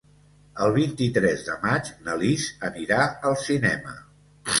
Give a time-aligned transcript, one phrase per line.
[0.67, 3.95] El vint-i-tres de maig na Lis anirà al cinema.